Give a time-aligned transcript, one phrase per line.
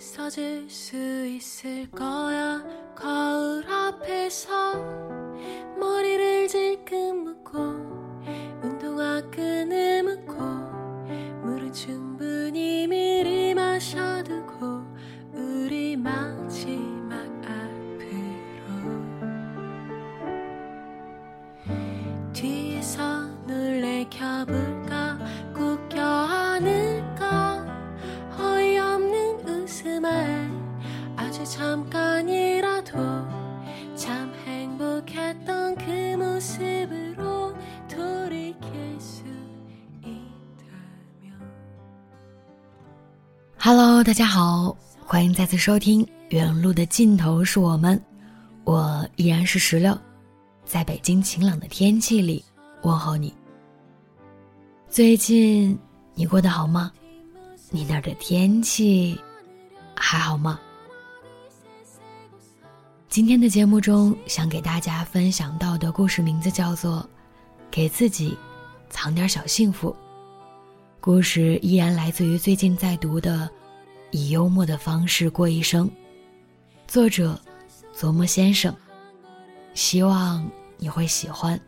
[0.00, 2.64] 서질수 있을 거야
[2.96, 4.74] 거울 앞에서
[5.78, 7.58] 머리를 질끈 묶고
[8.62, 10.32] 운동화 끈을 묶고
[11.44, 14.80] 물은 충분히 미리 마셔두고
[15.34, 18.70] 우리 마지막 앞으로.
[22.32, 24.79] 뒤에서 놀래켜볼
[43.62, 47.94] Hello，大家好，欢迎再次收听《远路的尽头是我们》，
[48.64, 49.96] 我依然是石榴，
[50.64, 52.42] 在北京晴朗的天气里
[52.80, 53.34] 问候你。
[54.88, 55.78] 最近
[56.14, 56.90] 你过得好吗？
[57.68, 59.20] 你那儿的天气
[59.94, 60.58] 还好吗？
[63.10, 67.02] 今天的节目中，想给大家分享到的故事名字叫做
[67.70, 68.34] 《给自己
[68.88, 69.90] 藏点小幸福》。
[71.00, 73.48] 故事依然来自于最近在读的
[74.10, 75.88] 《以幽默的方式过一生》，
[76.86, 77.40] 作者
[77.96, 78.74] 琢磨先生。
[79.72, 80.46] 希望
[80.76, 81.58] 你会喜欢。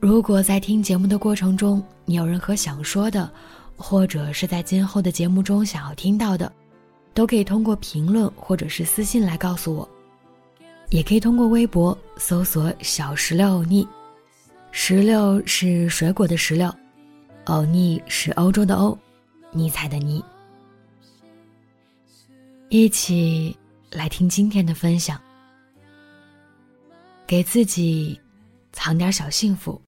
[0.00, 3.30] 如果在听节目的过程中，你有任何想说的，
[3.76, 6.52] 或者是在今后的节目中想要听到的，
[7.14, 9.88] 都可以通过评论或者是私信来告诉我，
[10.90, 13.86] 也可以通过微博搜索“小石榴欧尼”，
[14.72, 16.74] 石榴是水果的石榴。
[17.46, 18.98] 欧尼是欧洲的欧，
[19.52, 20.24] 尼采的尼。
[22.70, 23.54] 一起
[23.90, 25.20] 来听今天的分享，
[27.26, 28.18] 给自己
[28.72, 29.80] 藏点小幸福。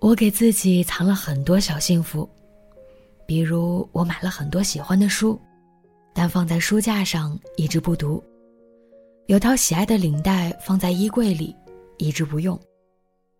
[0.00, 2.28] 我给自己藏了很多小幸福，
[3.24, 5.40] 比如我买了很多喜欢的书，
[6.12, 8.20] 但放在书架上一直不读；
[9.26, 11.54] 有套喜爱的领带放在衣柜里，
[11.98, 12.58] 一直不用。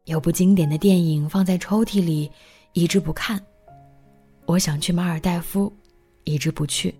[0.08, 2.32] 有部经典的电影放在抽屉里，
[2.72, 3.38] 一直不看。
[4.46, 5.70] 我想去马尔代夫，
[6.24, 6.94] 一直不去。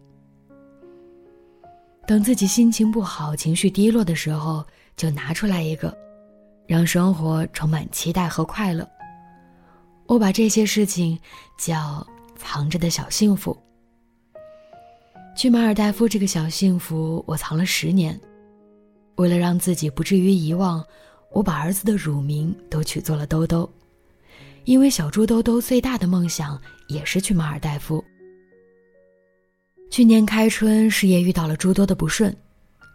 [2.07, 4.63] 等自己心情不好、情绪低落的时候，
[4.95, 5.97] 就拿出来一个，
[6.67, 8.87] 让生活充满期待和快乐。
[10.07, 11.19] 我把这些事情
[11.59, 13.57] 叫藏着的小幸福。
[15.35, 18.21] 去马尔代夫这个小幸福，我藏了十年，
[19.17, 20.85] 为了让自己不至于遗忘。
[21.33, 23.71] 我把儿子的乳名都取做了兜兜，
[24.65, 28.05] 因为小猪兜兜最大的梦想也是去马尔代夫。
[29.91, 32.35] 去年开春，事业遇到了诸多的不顺，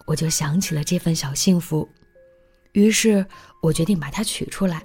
[0.06, 1.88] 我就想起了这份小幸福，
[2.74, 3.26] 于是
[3.62, 4.84] 我决定把它取出来。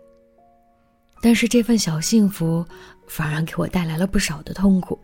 [1.20, 2.64] 但是这份小幸福，
[3.08, 4.98] 反而给我带来了不少的痛苦。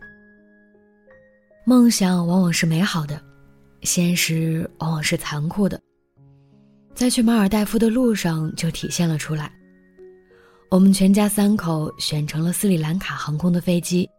[1.65, 3.21] 梦想往往是美好的，
[3.81, 5.79] 现实往往是残酷的。
[6.95, 9.51] 在去马尔代夫的路上就体现了出来。
[10.71, 14.09] 我们全家三口选成了斯里兰卡航空的飞机，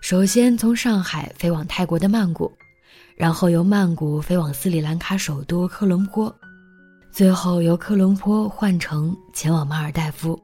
[0.00, 2.50] 首先从上海飞往泰国的曼谷，
[3.16, 6.32] 然后由曼谷飞往斯里兰卡首都科伦坡，
[7.10, 10.40] 最后由科伦坡换乘前往马尔代夫。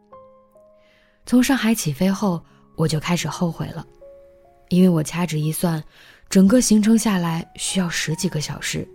[1.25, 2.43] 从上海起飞后，
[2.75, 3.87] 我就开始后悔了，
[4.71, 5.83] 因为我掐指一算，
[6.29, 8.87] 整个行程下来需要十几个小时。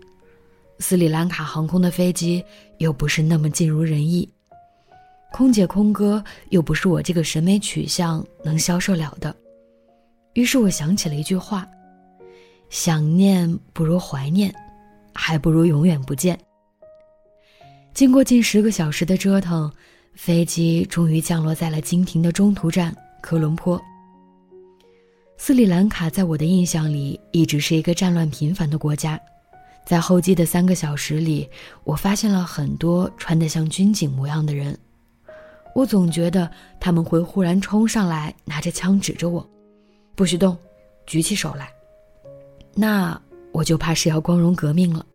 [0.84, 2.44] 斯里兰卡航空的飞机
[2.80, 4.28] 又不是那么尽如人意，
[5.32, 9.34] 空姐空哥又不是我这个审美取向能消受了的。
[10.34, 11.66] 于是我想起了一句话
[12.70, 14.54] ：“想念不如怀念，
[15.14, 16.38] 还不如永远不见。”
[17.96, 19.72] 经过近十个小时的折腾，
[20.16, 23.82] 飞机终于降落在了经停的中途站科伦坡。
[25.38, 29.18] 斯里兰卡在我的印象里一直是一个战乱频繁的国家，
[29.86, 31.50] 在候机的三个小时里，
[31.84, 34.78] 我发现了很多穿得像军警模样的人。
[35.76, 36.50] 我总觉得
[36.80, 39.48] 他们会忽然冲上来，拿着枪指着我，
[40.16, 40.58] 不许动，
[41.06, 41.70] 举起手来。
[42.76, 43.20] 那
[43.52, 45.06] 我就怕是要光荣革命了。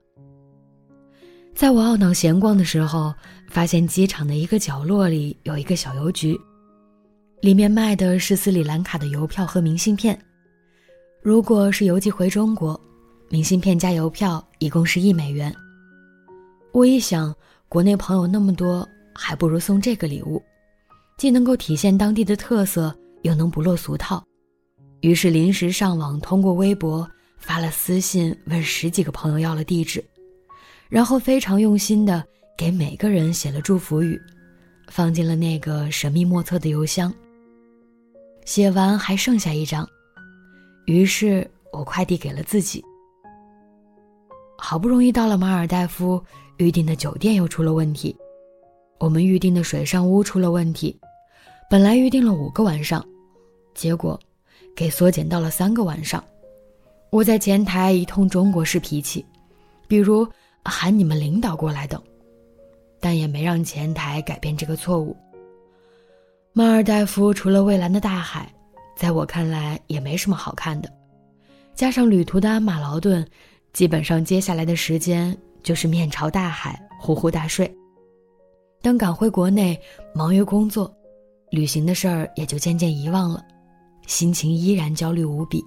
[1.54, 3.14] 在我懊恼闲逛的时候，
[3.48, 6.38] 发现机场的一个角落里有一个小邮局，
[7.40, 10.16] 里面卖的是斯里兰卡的邮票和明信片。
[11.22, 12.80] 如果是邮寄回中国，
[13.30, 15.54] 明信片加邮票一共是一美元。
[16.72, 17.34] 我一想，
[17.68, 20.42] 国内朋友那么多，还不如送这个礼物。
[21.18, 24.24] 既能够体现当地的特色，又能不落俗套，
[25.00, 30.02] 于是临时上网，通过微博发了私信，问十几个朋友要了地址，
[30.88, 32.24] 然后非常用心的
[32.56, 34.18] 给每个人写了祝福语，
[34.86, 37.12] 放进了那个神秘莫测的邮箱。
[38.46, 39.86] 写完还剩下一张，
[40.86, 42.82] 于是我快递给了自己。
[44.60, 46.20] 好不容易到了马尔代夫，
[46.56, 48.14] 预定的酒店又出了问题，
[48.98, 50.98] 我们预定的水上屋出了问题。
[51.70, 53.04] 本来预定了五个晚上，
[53.72, 54.18] 结果
[54.74, 56.22] 给缩减到了三个晚上。
[57.10, 59.24] 我在前台一通中国式脾气，
[59.86, 60.26] 比如
[60.64, 62.02] 喊你们领导过来等，
[62.98, 65.16] 但也没让前台改变这个错误。
[66.52, 68.52] 马尔代夫除了蔚蓝的大海，
[68.96, 70.92] 在我看来也没什么好看的。
[71.76, 73.24] 加上旅途的鞍马劳顿，
[73.72, 77.72] 基本上接下来的时间就是面朝大海呼呼大睡。
[78.80, 79.78] 等赶回国内，
[80.14, 80.92] 忙于工作。
[81.50, 83.42] 旅行的事儿也就渐渐遗忘了，
[84.06, 85.64] 心情依然焦虑无比。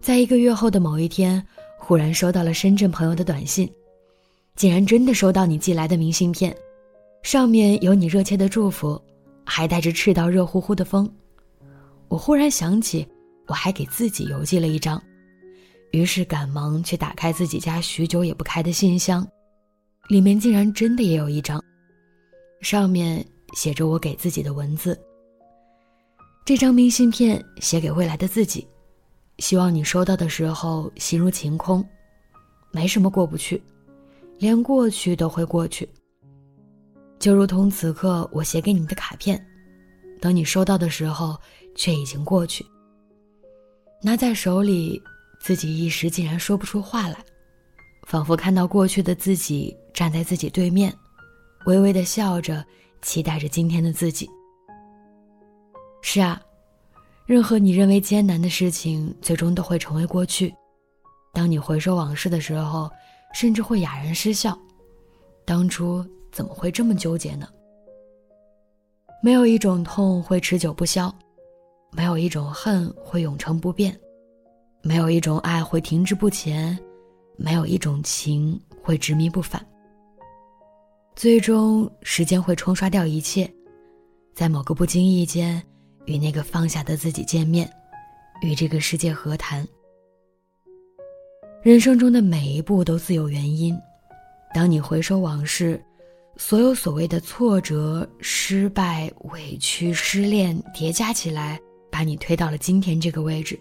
[0.00, 1.44] 在一个月后的某一天，
[1.78, 3.70] 忽然收到了深圳朋友的短信，
[4.56, 6.54] 竟然真的收到你寄来的明信片，
[7.22, 9.00] 上面有你热切的祝福，
[9.44, 11.10] 还带着赤道热乎乎的风。
[12.08, 13.06] 我忽然想起，
[13.46, 15.02] 我还给自己邮寄了一张，
[15.94, 19.24] 于是赶忙去打开自己家许久也不开的信箱，
[20.08, 21.62] 里面竟然真的也有一张，
[22.60, 23.24] 上面。
[23.54, 24.98] 写着我给自己的文字。
[26.44, 28.66] 这张明信片写给未来的自己，
[29.38, 31.86] 希望你收到的时候心如晴空，
[32.72, 33.62] 没什么过不去，
[34.38, 35.88] 连过去都会过去。
[37.20, 39.40] 就如同此刻我写给你的卡片，
[40.20, 41.38] 等你收到的时候，
[41.76, 42.66] 却已经过去。
[44.02, 45.00] 拿在手里，
[45.44, 47.18] 自己一时竟然说不出话来，
[48.04, 50.90] 仿佛看到过去的自己站在自己对面，
[51.66, 52.64] 微微的笑着。
[53.02, 54.26] 期待着今天的自己。
[56.00, 56.40] 是啊，
[57.26, 60.54] 任何你认为艰难的事情，最终都会成为过去。
[61.34, 62.90] 当你回首往事的时候，
[63.34, 64.58] 甚至会哑然失笑。
[65.44, 66.02] 当初
[66.32, 67.46] 怎么会这么纠结呢？
[69.22, 71.14] 没有一种痛会持久不消，
[71.92, 73.94] 没有一种恨会永成不变，
[74.86, 76.78] 没有一种爱会停滞不前，
[77.38, 79.64] 没有一种情会执迷不返。
[81.16, 83.50] 最终，时间会冲刷掉一切，
[84.34, 85.62] 在某个不经意间，
[86.04, 87.66] 与那个放下的自己见面，
[88.42, 89.66] 与这个世界和谈。
[91.62, 93.74] 人生中的每一步都自有原因。
[94.52, 95.82] 当你回首往事，
[96.36, 101.58] 所有所谓的挫折、失败、委屈、失恋叠加起来，
[101.90, 103.58] 把你推到了今天这个位置，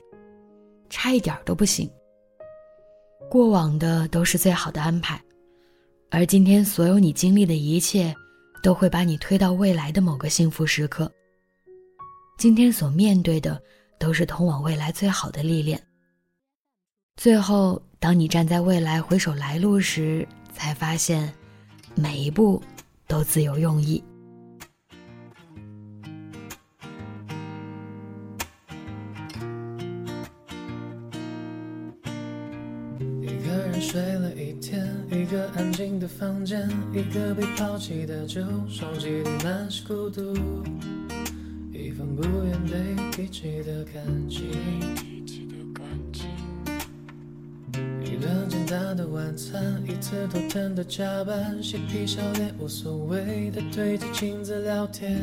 [0.93, 1.89] 差一点都不行。
[3.27, 5.19] 过往的都是最好的安排。
[6.11, 8.13] 而今天，所有你经历的一切，
[8.61, 11.11] 都会把你推到未来的某个幸福时刻。
[12.37, 13.59] 今天所面对的，
[13.99, 15.81] 都是通往未来最好的历练。
[17.17, 21.33] 最后，当你站在未来回首来路时，才发现，
[21.95, 22.61] 每一步
[23.07, 24.03] 都自有用意。
[33.83, 40.33] 睡了一天，一个安静的房间，一个被抛弃的旧手机里满是孤独，
[41.71, 44.49] 一份不愿被提起的感情，
[48.01, 55.19] 一顿简单的晚餐，一次头疼的加班，嬉皮笑脸无所谓的对着镜子聊天，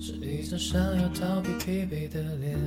[0.00, 2.58] 是一张想要逃避疲惫的脸。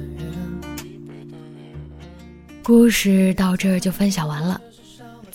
[2.64, 4.60] 故事到这儿就分享完了。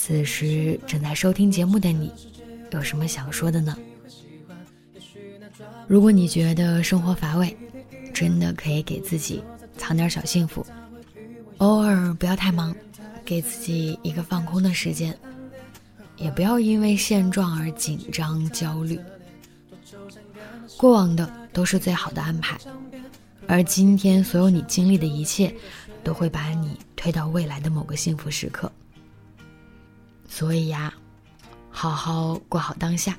[0.04, 2.11] 此时正在收听节目的你，
[2.73, 3.78] 有什么想说的呢？
[5.87, 7.56] 如果你觉得生活乏味，
[8.12, 9.40] 真的可以给自己
[9.78, 10.66] 藏点小幸福，
[11.59, 12.75] 偶尔不要太忙，
[13.25, 15.16] 给自己一个放空的时间，
[16.16, 18.99] 也不要因为现状而紧张焦虑。
[20.76, 22.59] 过往的都是最好的安排，
[23.47, 25.54] 而今天所有你经历的一切，
[26.02, 28.68] 都会把你推到未来的某个幸福时刻。
[30.35, 30.91] 所以呀，
[31.71, 33.19] 好好过好当下，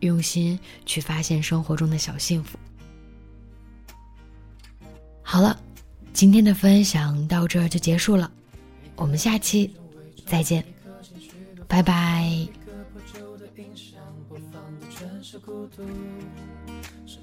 [0.00, 2.58] 用心去发现生活中的小幸福。
[5.22, 5.60] 好了，
[6.14, 8.32] 今天的分享到这儿就结束了，
[8.96, 9.74] 我们下期
[10.24, 10.64] 再见，
[11.68, 12.24] 拜拜。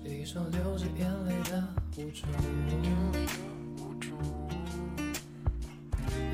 [0.06, 1.68] 一首流着眼泪的
[3.80, 4.12] 无助。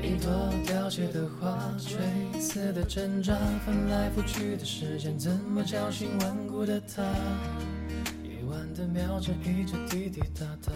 [0.02, 0.52] 一朵
[0.86, 3.34] 凋谢的花，垂死的挣扎，
[3.66, 7.02] 翻来覆去的时间，怎么叫醒顽固的他？
[8.22, 10.72] 夜晚的秒针一直滴滴答答。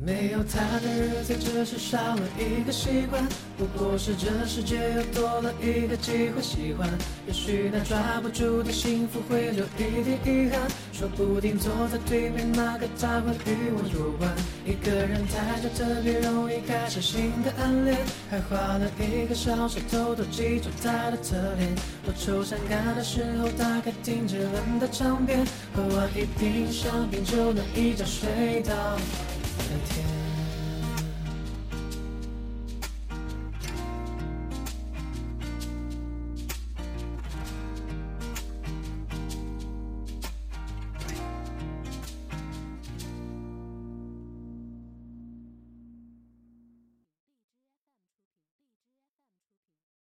[0.00, 3.22] 没有他的日子，只是少了一个习惯。
[3.56, 6.88] 不过是这世界又多了一个机会喜欢。
[7.26, 10.60] 也许那抓不住的幸福会留一点遗憾。
[10.92, 14.30] 说不定坐在对面那个他会与我有关。
[14.64, 17.96] 一个人待着特别容易开始新的暗恋，
[18.30, 21.74] 还花了一个小时偷偷记住他的侧脸。
[22.04, 28.72] 多愁善感的时候，打开听杰伦的唱片，喝完一瓶香槟就能一觉睡到。
[29.68, 30.27] 的天。